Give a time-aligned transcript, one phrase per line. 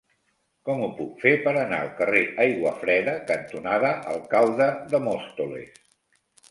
[0.69, 5.83] Com ho puc fer per anar al carrer Aiguafreda cantonada Alcalde de Móstoles?